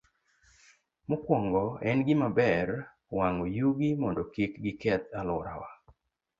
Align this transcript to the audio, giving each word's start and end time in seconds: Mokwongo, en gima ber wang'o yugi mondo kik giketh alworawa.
Mokwongo, 1.09 1.63
en 1.89 1.97
gima 2.07 2.27
ber 2.37 2.69
wang'o 3.17 3.45
yugi 3.57 3.89
mondo 4.01 4.23
kik 4.33 4.53
giketh 4.63 5.07
alworawa. 5.19 5.69